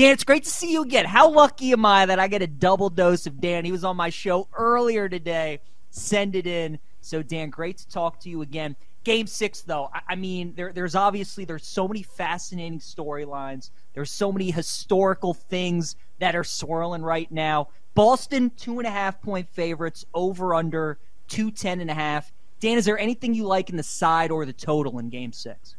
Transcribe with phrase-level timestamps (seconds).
[0.00, 1.04] Dan, it's great to see you again.
[1.04, 3.66] How lucky am I that I get a double dose of Dan?
[3.66, 5.60] He was on my show earlier today.
[5.90, 6.78] Send it in.
[7.02, 8.76] So, Dan, great to talk to you again.
[9.04, 13.68] Game six, though, I, I mean, there, there's obviously there's so many fascinating storylines.
[13.92, 17.68] There's so many historical things that are swirling right now.
[17.92, 20.96] Boston two and a half point favorites over under
[21.28, 22.32] two ten and a half.
[22.60, 25.74] Dan, is there anything you like in the side or the total in Game Six?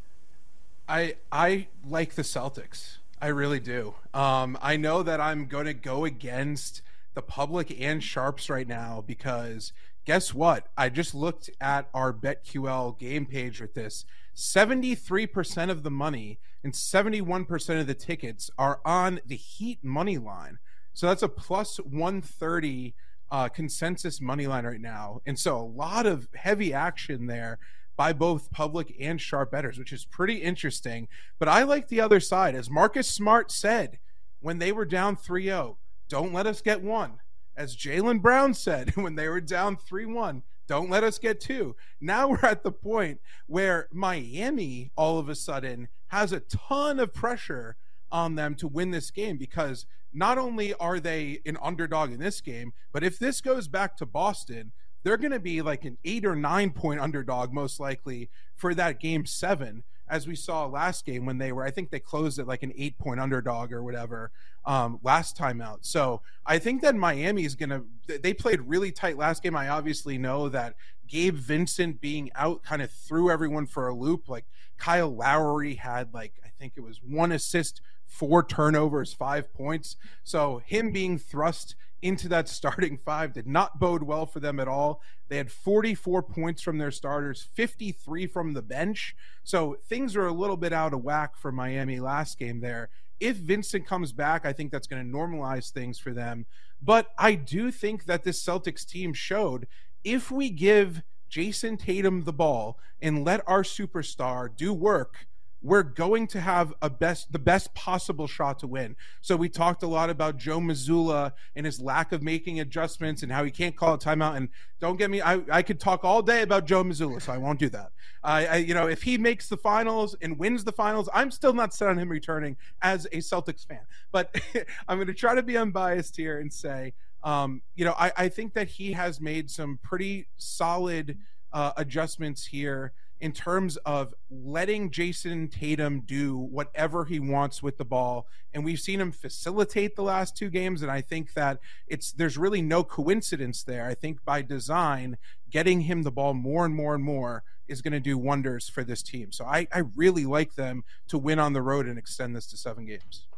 [0.88, 2.98] I I like the Celtics.
[3.22, 3.94] I really do.
[4.12, 6.82] Um, I know that I'm going to go against
[7.14, 9.72] the public and sharps right now because
[10.04, 10.66] guess what?
[10.76, 14.04] I just looked at our BetQL game page with this.
[14.34, 20.58] 73% of the money and 71% of the tickets are on the Heat money line.
[20.92, 22.92] So that's a plus 130
[23.30, 25.20] uh, consensus money line right now.
[25.24, 27.60] And so a lot of heavy action there
[27.96, 31.08] by both public and sharp betters, which is pretty interesting.
[31.38, 32.54] But I like the other side.
[32.54, 33.98] As Marcus Smart said
[34.40, 37.20] when they were down 3 0, don't let us get one.
[37.56, 41.76] As Jaylen Brown said when they were down 3 1, don't let us get two.
[42.00, 47.12] Now we're at the point where Miami all of a sudden has a ton of
[47.12, 47.76] pressure
[48.10, 52.40] on them to win this game because not only are they an underdog in this
[52.40, 56.24] game, but if this goes back to Boston, they're going to be like an eight
[56.24, 61.24] or nine point underdog, most likely, for that game seven, as we saw last game
[61.24, 64.30] when they were, I think they closed it like an eight point underdog or whatever
[64.64, 65.84] um, last time out.
[65.86, 69.56] So I think that Miami is going to, they played really tight last game.
[69.56, 70.74] I obviously know that
[71.08, 74.28] Gabe Vincent being out kind of threw everyone for a loop.
[74.28, 74.44] Like
[74.76, 77.80] Kyle Lowry had like, I think it was one assist,
[78.12, 79.96] four turnovers, five points.
[80.22, 84.68] So him being thrust into that starting five did not bode well for them at
[84.68, 85.00] all.
[85.28, 89.16] They had 44 points from their starters, 53 from the bench.
[89.44, 92.90] So things are a little bit out of whack for Miami last game there.
[93.18, 96.44] If Vincent comes back, I think that's going to normalize things for them.
[96.82, 99.66] But I do think that this Celtics team showed
[100.04, 105.26] if we give Jayson Tatum the ball and let our superstar do work,
[105.62, 108.96] we're going to have a best the best possible shot to win.
[109.20, 113.30] So we talked a lot about Joe Mazzulla and his lack of making adjustments and
[113.30, 114.36] how he can't call a timeout.
[114.36, 114.48] And
[114.80, 117.60] don't get me, I, I could talk all day about Joe Mazzulla, so I won't
[117.60, 117.92] do that.
[118.24, 121.52] I, I you know if he makes the finals and wins the finals, I'm still
[121.52, 123.82] not set on him returning as a Celtics fan.
[124.10, 124.34] But
[124.88, 128.28] I'm going to try to be unbiased here and say, um, you know, I, I
[128.28, 131.18] think that he has made some pretty solid
[131.52, 132.92] uh, adjustments here
[133.22, 138.26] in terms of letting Jayson Tatum do whatever he wants with the ball.
[138.52, 140.82] And we've seen him facilitate the last two games.
[140.82, 143.86] And I think that it's there's really no coincidence there.
[143.86, 145.18] I think by design,
[145.48, 148.82] getting him the ball more and more and more is going to do wonders for
[148.82, 149.30] this team.
[149.30, 152.56] So I, I really like them to win on the road and extend this to
[152.56, 153.28] seven games.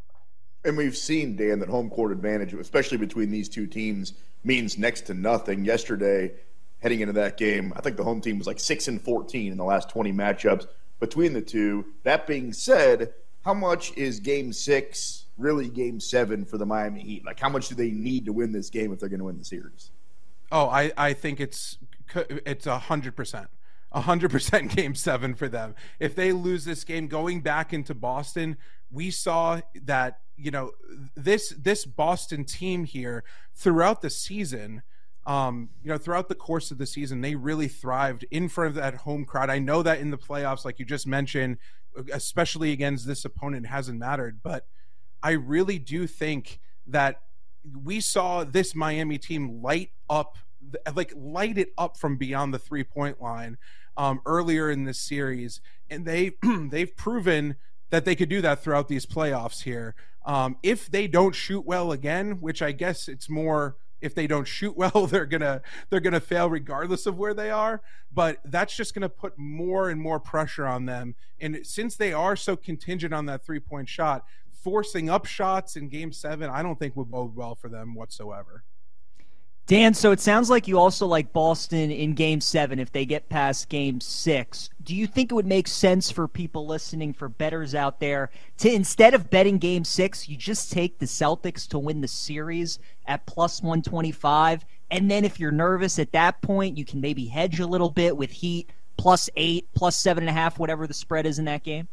[0.64, 4.14] And we've seen, Dan, that home court advantage, especially between these two teams,
[4.44, 5.62] means next to nothing.
[5.62, 6.32] Yesterday,
[6.84, 7.72] heading into that game.
[7.74, 10.66] I think the home team was like 6 and 14 in the last 20 matchups
[11.00, 11.86] between the two.
[12.02, 17.24] That being said, how much is game 6 really game 7 for the Miami Heat?
[17.24, 19.38] Like how much do they need to win this game if they're going to win
[19.38, 19.92] the series?
[20.52, 21.78] Oh, I I think it's
[22.14, 23.46] it's a 100%.
[23.94, 25.74] 100% game 7 for them.
[25.98, 28.58] If they lose this game going back into Boston,
[28.90, 30.72] we saw that, you know,
[31.16, 33.24] this this Boston team here
[33.54, 34.82] throughout the season–
[35.26, 38.74] um, you know, throughout the course of the season, they really thrived in front of
[38.74, 39.50] that home crowd.
[39.50, 41.58] I know that in the playoffs, like you just mentioned,
[42.12, 44.40] especially against this opponent, hasn't mattered.
[44.42, 44.66] But
[45.22, 47.22] I really do think that
[47.82, 50.36] we saw this Miami team light up,
[50.94, 53.56] like light it up from beyond the three point line
[53.96, 56.32] um, earlier in this series, and they
[56.70, 57.56] they've proven
[57.90, 59.94] that they could do that throughout these playoffs here.
[60.26, 64.46] Um, if they don't shoot well again, which I guess it's more if they don't
[64.46, 67.82] shoot well they're gonna they're gonna fail regardless of where they are.
[68.12, 71.14] But that's just gonna put more and more pressure on them.
[71.40, 74.24] And since they are so contingent on that three point shot
[74.64, 78.64] forcing up shots in game seven i don't think will bode well for them whatsoever
[79.66, 83.30] Dan, so it sounds like you also like Boston in game seven if they get
[83.30, 84.68] past game six.
[84.82, 88.70] Do you think it would make sense for people listening, for betters out there, to
[88.70, 93.24] instead of betting game six, you just take the Celtics to win the series at
[93.24, 94.66] plus 125?
[94.90, 98.18] And then if you're nervous at that point, you can maybe hedge a little bit
[98.18, 98.68] with Heat
[98.98, 101.88] plus eight, plus seven and a half, whatever the spread is in that game?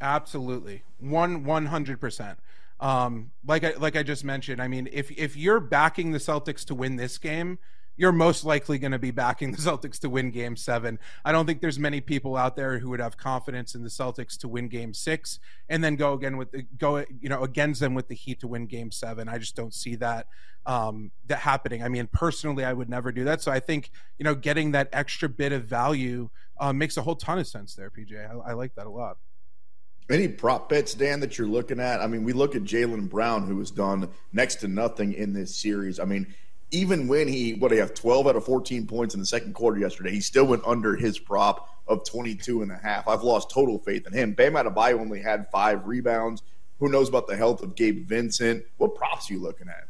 [0.00, 0.84] Absolutely.
[1.00, 2.36] One, 100%.
[2.80, 6.64] Um, like I like I just mentioned, I mean, if if you're backing the Celtics
[6.66, 7.58] to win this game,
[7.96, 10.98] you're most likely going to be backing the Celtics to win game seven.
[11.24, 14.36] I don't think there's many people out there who would have confidence in the Celtics
[14.38, 17.94] to win game six and then go again with the go, you know, against them
[17.94, 19.28] with the Heat to win game seven.
[19.28, 20.26] I just don't see that
[20.66, 21.82] um, that happening.
[21.82, 23.40] I mean, personally, I would never do that.
[23.40, 26.28] So I think, you know, getting that extra bit of value
[26.58, 28.14] uh, makes a whole ton of sense there, PJ.
[28.14, 29.16] I, I like that a lot.
[30.08, 32.00] Any prop bets, Dan, that you're looking at?
[32.00, 35.56] I mean, we look at Jaylen Brown, who has done next to nothing in this
[35.56, 35.98] series.
[35.98, 36.32] I mean,
[36.70, 39.78] even when he what he have 12 out of 14 points in the second quarter
[39.78, 43.78] yesterday he still went under his prop of 22 and a half i've lost total
[43.78, 46.42] faith in him bam adebayo only had five rebounds
[46.80, 49.88] who knows about the health of gabe vincent what props are you looking at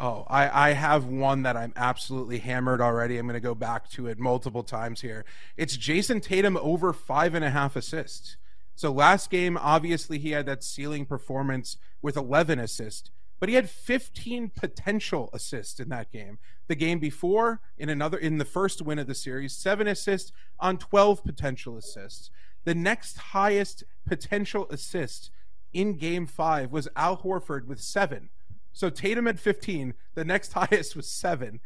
[0.00, 3.18] Oh, I, I have one that I'm absolutely hammered already.
[3.18, 5.24] I'm going to go back to it multiple times here.
[5.56, 8.36] It's Jayson Tatum over five and a half assists.
[8.78, 13.10] So last game, obviously, he had that ceiling performance with 11 assists
[13.40, 16.38] but he had 15 potential assists in that game.
[16.66, 20.76] The game before, in another in the first win of the series, seven assists on
[20.76, 22.30] 12 potential assists.
[22.64, 25.30] The next highest potential assist
[25.72, 28.30] in game five was Al Horford with seven.
[28.72, 29.94] So Tatum had 15.
[30.14, 31.60] The next highest was seven.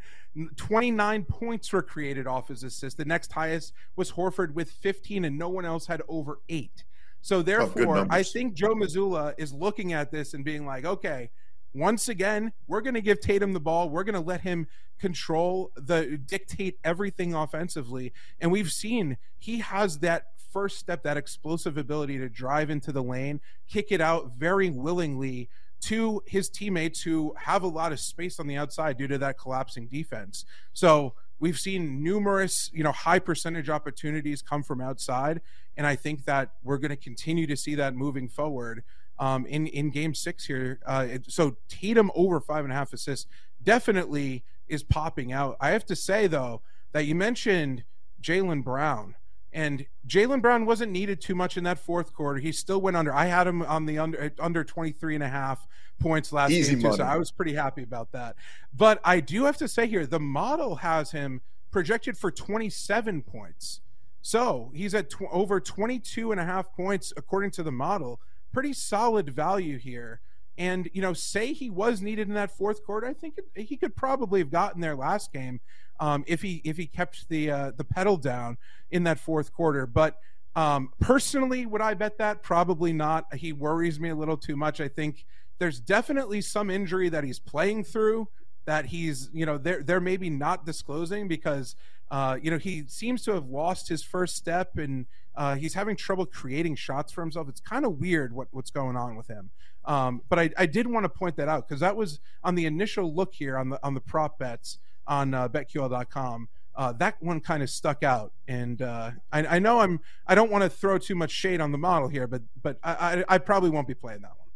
[0.55, 2.97] 29 points were created off his assist.
[2.97, 6.83] The next highest was Horford with 15, and no one else had over eight.
[7.23, 10.85] So oh, therefore, oh, I think Joe Mazzulla is looking at this and being like,
[10.85, 11.31] okay,
[11.73, 13.89] once again, we're going to give Tatum the ball.
[13.89, 14.67] We're going to let him
[14.99, 18.13] control the dictate everything offensively.
[18.41, 23.01] And we've seen he has that first step, that explosive ability to drive into the
[23.01, 25.49] lane, kick it out very willingly
[25.81, 29.37] to his teammates who have a lot of space on the outside due to that
[29.37, 30.45] collapsing defense.
[30.73, 31.13] So
[31.43, 35.41] we've seen numerous, you know, high percentage opportunities come from outside.
[35.75, 38.81] And I think that we're going to continue to see that moving forward
[39.19, 40.79] um, in in Game Six here.
[40.85, 43.27] Uh, so Tatum over five and a half assists
[43.61, 45.57] definitely is popping out.
[45.59, 46.61] I have to say though
[46.93, 47.83] that you mentioned
[48.21, 49.15] Jaylen Brown.
[49.53, 52.39] And Jaylen Brown wasn't needed too much in that fourth quarter.
[52.39, 53.13] He still went under.
[53.13, 55.67] I had him on the under under 23 and a half
[55.99, 58.35] points last Easy game too, so I was pretty happy about that.
[58.73, 61.41] But I do have to say here, the model has him
[61.71, 63.81] projected for 27 points.
[64.21, 68.19] So he's at tw- over 22 and a half points according to the model
[68.53, 70.21] pretty solid value here.
[70.57, 73.75] And you know, say he was needed in that fourth quarter, I think it, he
[73.75, 75.59] could probably have gotten there last game
[75.99, 78.57] um, if he if he kept the uh, the pedal down
[78.91, 79.85] in that fourth quarter.
[79.85, 80.17] But
[80.55, 82.43] um, personally, would I bet that?
[82.43, 83.33] Probably not.
[83.35, 84.79] He worries me a little too much.
[84.79, 85.25] I think
[85.59, 88.27] there's definitely some injury that he's playing through
[88.65, 91.75] that he's you know they're they're maybe not disclosing because
[92.11, 95.05] uh, you know he seems to have lost his first step and
[95.35, 97.49] uh, he's having trouble creating shots for himself.
[97.49, 99.49] It's kind of weird what, what's going on with him.
[99.85, 102.65] Um, but I, I, did want to point that out because that was on the
[102.65, 106.47] initial look here on the on the prop bets on uh, BetQL.com.
[106.75, 110.49] Uh, that one kind of stuck out, and uh, I, I, know I'm I don't
[110.49, 113.37] want to throw too much shade on the model here, but but I, I, I
[113.37, 114.47] probably won't be playing that one.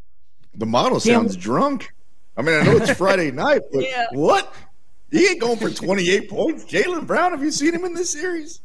[0.55, 1.41] The model sounds yeah.
[1.43, 1.93] drunk.
[2.35, 4.07] I mean, I know it's Friday night, but yeah.
[4.13, 4.51] what?
[5.11, 6.65] He ain't going for 28 points.
[6.65, 8.61] Jaylen Brown, have you seen him in this series?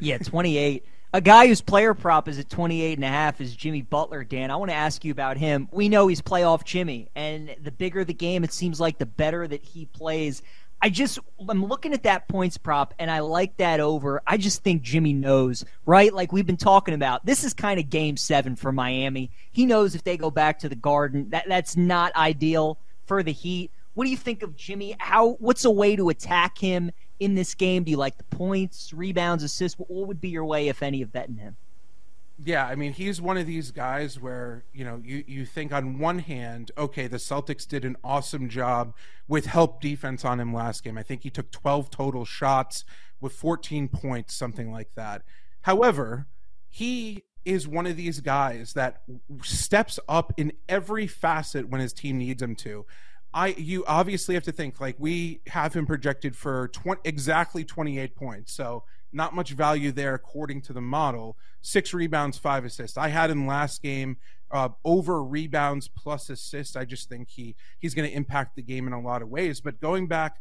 [0.00, 0.84] Yeah, 28.
[1.14, 4.50] A guy whose player prop is at 28 and a half is Jimmy Butler, Dan.
[4.50, 5.66] I want to ask you about him.
[5.72, 9.48] We know he's playoff Jimmy, and the bigger the game, it seems like the better
[9.48, 10.42] that he plays.
[10.82, 11.18] I just
[11.48, 14.22] I'm looking at that points prop and I like that over.
[14.26, 16.12] I just think Jimmy knows, right?
[16.12, 17.24] Like we've been talking about.
[17.24, 19.30] This is kind of game 7 for Miami.
[19.50, 23.32] He knows if they go back to the Garden, that that's not ideal for the
[23.32, 23.72] Heat.
[23.94, 24.94] What do you think of Jimmy?
[24.98, 27.84] How what's a way to attack him in this game?
[27.84, 29.78] Do you like the points, rebounds, assists?
[29.78, 31.56] What would be your way, if any, of betting him?
[32.44, 35.98] Yeah, I mean, he's one of these guys where, you know, you, you think on
[35.98, 38.94] one hand, okay, the Celtics did an awesome job
[39.26, 40.96] with help defense on him last game.
[40.96, 42.84] I think he took 12 total shots
[43.20, 45.22] with 14 points, something like that.
[45.62, 46.28] However,
[46.68, 49.02] he is one of these guys that
[49.42, 52.86] steps up in every facet when his team needs him to.
[53.34, 58.16] I you obviously have to think like we have him projected for 20, exactly 28
[58.16, 58.52] points.
[58.52, 61.36] So not much value there according to the model.
[61.60, 62.96] Six rebounds, five assists.
[62.96, 64.16] I had him last game
[64.50, 66.76] uh, over rebounds plus assists.
[66.76, 69.60] I just think he he's going to impact the game in a lot of ways.
[69.60, 70.36] But going back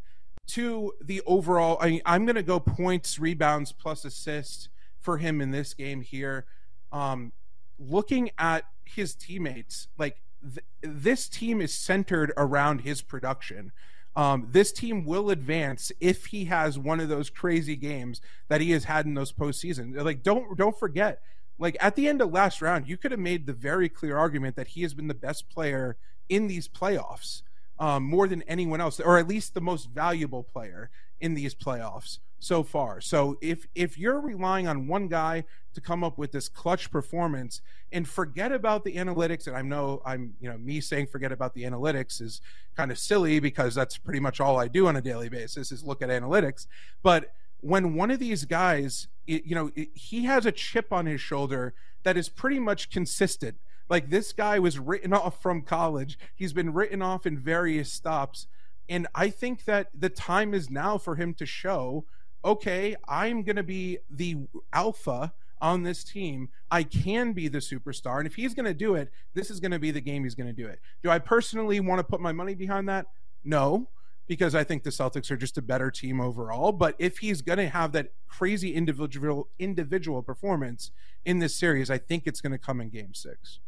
[0.47, 5.51] to the overall, I I'm going to go points, rebounds plus assists for him in
[5.51, 6.45] this game here.
[6.91, 7.33] Um,
[7.79, 13.71] looking at his teammates, like th- this team is centered around his production.
[14.15, 18.71] Um, this team will advance if he has one of those crazy games that he
[18.71, 19.95] has had in those postseason.
[20.03, 21.21] Like, don't don't forget,
[21.59, 24.55] like at the end of last round, you could have made the very clear argument
[24.55, 25.97] that he has been the best player
[26.29, 27.43] in these playoffs.
[27.79, 30.89] um, more than anyone else, or at least the most valuable player
[31.19, 33.01] in these playoffs so far.
[33.01, 37.61] So if if you're relying on one guy to come up with this clutch performance
[37.91, 41.53] and forget about the analytics, and I know I'm you know me saying forget about
[41.53, 42.41] the analytics is
[42.75, 45.83] kind of silly because that's pretty much all I do on a daily basis is
[45.83, 46.67] look at analytics.
[47.01, 51.05] But when one of these guys, it, you know, it, he has a chip on
[51.05, 53.57] his shoulder that is pretty much consistent.
[53.89, 56.19] Like this guy was written off from college.
[56.35, 58.47] He's been written off in various stops.
[58.89, 62.05] And I think that the time is now for him to show
[62.43, 64.37] okay, I'm going to be the
[64.73, 66.49] alpha on this team.
[66.69, 68.19] I can be the superstar.
[68.19, 70.35] And if he's going to do it, this is going to be the game he's
[70.35, 70.79] going to do it.
[71.03, 73.07] Do I personally want to put my money behind that?
[73.43, 73.89] No,
[74.27, 76.71] because I think the Celtics are just a better team overall.
[76.71, 80.91] But if he's going to have that crazy individual individual performance
[81.25, 83.59] in this series, I think it's going to come in game six.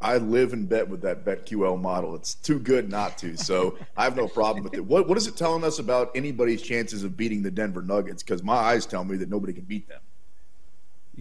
[0.00, 2.14] I live and bet with that BetQL model.
[2.14, 3.36] It's too good not to.
[3.36, 4.84] So I have no problem with it.
[4.84, 8.22] What, what is it telling us about anybody's chances of beating the Denver Nuggets?
[8.22, 10.00] Because my eyes tell me that nobody can beat them.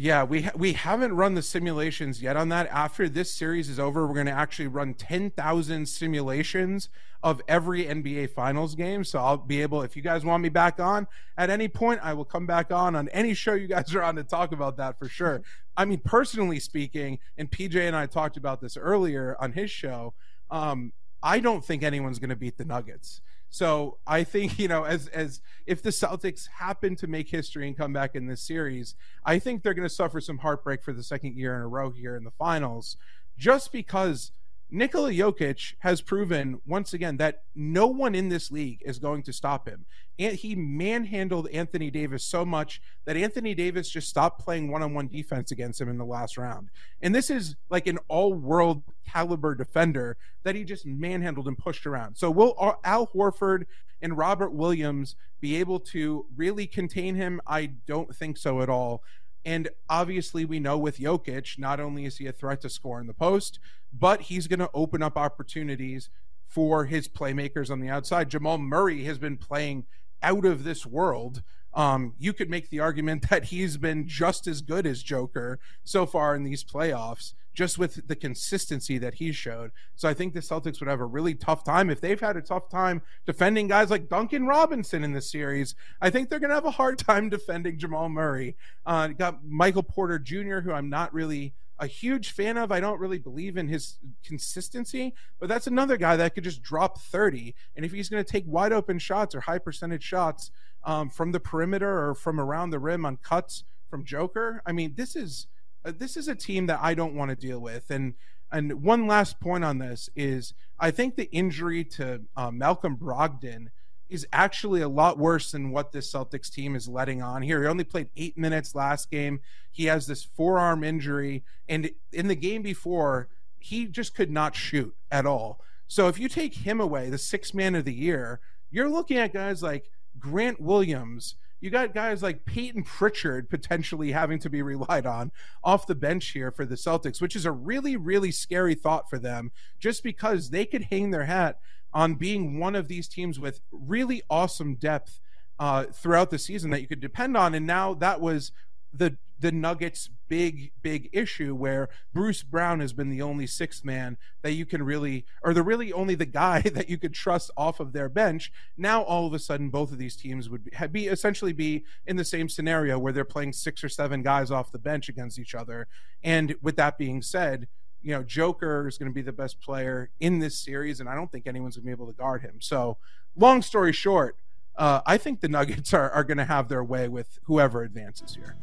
[0.02, 2.68] Yeah, we ha- we haven't run the simulations yet on that.
[2.68, 6.88] After this series is over, we're going to actually run 10,000 simulations
[7.22, 9.04] of every NBA Finals game.
[9.04, 11.06] So I'll be able, if you guys want me back on
[11.38, 14.16] at any point, I will come back on on any show you guys are on
[14.16, 15.42] to talk about that for sure.
[15.76, 20.14] I mean, personally speaking, and PJ and I talked about this earlier on his show.
[20.50, 23.20] Um, I don't think anyone's going to beat the Nuggets.
[23.50, 27.78] So I think you know, as as if the Celtics happen to make history and
[27.78, 31.04] come back in this series, I think they're going to suffer some heartbreak for the
[31.04, 32.98] second year in a row here in the finals,
[33.38, 34.32] just because
[34.72, 39.34] Nikola Jokic has proven once again that no one in this league is going to
[39.34, 39.86] stop him.
[40.20, 45.52] And he manhandled Anthony Davis so much that Anthony Davis just stopped playing one-on-one defense
[45.52, 46.70] against him in the last round.
[47.02, 52.18] And this is like an all-world caliber defender that he just manhandled and pushed around.
[52.18, 53.64] So will Al Horford
[54.02, 57.42] and Robert Williams be able to really contain him?
[57.48, 59.02] I don't think so at all.
[59.46, 63.08] And obviously, we know with Jokic, not only is he a threat to score in
[63.08, 63.58] the post,
[63.92, 66.10] but he's going to open up opportunities
[66.48, 68.30] for his playmakers on the outside.
[68.30, 69.86] Jamal Murray has been playing
[70.22, 71.44] out of this world.
[71.74, 76.06] Um, you could make the argument that he's been just as good as Joker so
[76.06, 79.72] far in these playoffs just with the consistency that he showed.
[79.96, 82.42] So I think the Celtics would have a really tough time if they've had a
[82.42, 85.76] tough time defending guys like Duncan Robinson in this series.
[86.00, 88.56] I think they're going to have a hard time defending Jamal Murray.
[88.86, 92.72] Uh, got Michael Porter Jr., who I'm not really a huge fan of.
[92.72, 97.00] I don't really believe in his consistency, but that's another guy that could just drop
[97.00, 97.56] 30.
[97.76, 100.52] And if he's going to take wide open shots or high percentage shots
[100.84, 104.94] um, from the perimeter or from around the rim on cuts from Joker, I mean,
[104.96, 105.48] this is
[105.86, 107.90] uh, this is a team that I don't want to deal with.
[107.90, 108.16] And
[108.52, 113.68] and one last point on this is I think the injury to uh, Malcolm Brogdon
[114.10, 117.62] is actually a lot worse than what this Celtics team is letting on here.
[117.62, 119.40] He only played eight minutes last game.
[119.72, 124.96] He has this forearm injury, and in the game before, he just could not shoot
[125.12, 125.62] at all.
[125.88, 128.40] So if you take him away, the six man of the year,
[128.72, 134.40] you're looking at guys like Grant Williams you got guys like Payton Pritchard potentially having
[134.40, 135.32] to be relied on
[135.64, 139.20] off the bench here for the Celtics, which is a really, really scary thought for
[139.20, 141.60] them just because they could hang their hat
[141.94, 145.20] on being one of these teams with really awesome depth
[145.60, 147.54] uh, throughout the season that you could depend on.
[147.54, 148.52] And now that was
[148.94, 154.18] the the Nuggets' big, big issue where Bruce Brown has been the only sixth man
[154.42, 157.80] that you can really, or the really only the guy that you could trust off
[157.80, 158.52] of their bench.
[158.78, 162.18] Now, all of a sudden, both of these teams would be, be essentially be in
[162.18, 165.56] the same scenario where they're playing six or seven guys off the bench against each
[165.56, 165.88] other.
[166.24, 167.68] And with that being said,
[168.02, 171.16] you know, Joker is going to be the best player in this series, and I
[171.16, 172.56] don't think anyone's going to be able to guard him.
[172.60, 172.98] So,
[173.36, 174.38] long story short,
[174.78, 178.36] uh, I think the Nuggets are, are going to have their way with whoever advances
[178.36, 178.56] here.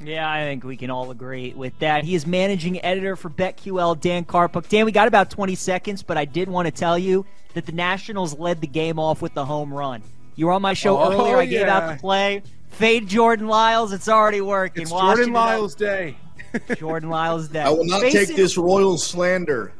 [0.00, 2.04] Yeah, I think we can all agree with that.
[2.04, 4.68] He is managing editor for BetQL, Dan Karpuc.
[4.68, 7.24] Dan, we got about 20 seconds, but I did want to tell you
[7.54, 10.02] that the Nationals led the game off with the home run.
[10.34, 11.38] You were on my show oh, earlier.
[11.38, 11.60] I yeah.
[11.60, 12.42] gave out the play.
[12.68, 13.92] Fade Jordan Lyles.
[13.92, 14.82] It's already working.
[14.82, 16.16] It's Washington Jordan Lyles Day.
[16.76, 17.60] Jordan Lyles Day.
[17.60, 18.26] I will not Facing...
[18.26, 19.72] take this Royals slander.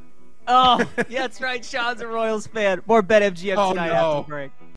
[0.48, 1.62] Oh, yeah, that's right.
[1.64, 2.80] Sean's a Royals fan.
[2.86, 3.94] More BetMGM oh, tonight no.
[3.94, 4.50] after the break.